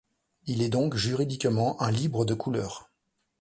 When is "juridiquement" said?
0.95-1.79